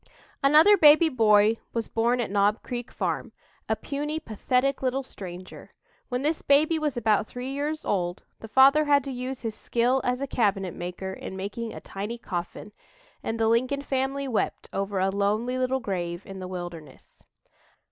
Another 0.41 0.77
baby 0.77 1.09
boy 1.09 1.57
was 1.73 1.87
born 1.87 2.19
at 2.19 2.31
Knob 2.31 2.63
Creek 2.63 2.89
farm; 2.89 3.33
a 3.69 3.75
puny, 3.75 4.19
pathetic 4.19 4.81
little 4.81 5.03
stranger. 5.03 5.75
When 6.09 6.23
this 6.23 6.41
baby 6.41 6.79
was 6.79 6.97
about 6.97 7.27
three 7.27 7.51
years 7.51 7.85
old, 7.85 8.23
the 8.39 8.47
father 8.47 8.85
had 8.85 9.03
to 9.03 9.11
use 9.11 9.43
his 9.43 9.53
skill 9.53 10.01
as 10.03 10.19
a 10.19 10.25
cabinet 10.25 10.73
maker 10.73 11.13
in 11.13 11.37
making 11.37 11.71
a 11.71 11.79
tiny 11.79 12.17
coffin, 12.17 12.71
and 13.21 13.39
the 13.39 13.47
Lincoln 13.47 13.83
family 13.83 14.27
wept 14.27 14.69
over 14.73 14.97
a 14.97 15.11
lonely 15.11 15.59
little 15.59 15.79
grave 15.79 16.23
in 16.25 16.39
the 16.39 16.47
wilderness. 16.47 17.27